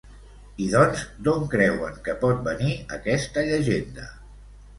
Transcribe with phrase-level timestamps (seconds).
[0.63, 4.09] I doncs, d'on creuen que pot venir aquesta llegenda?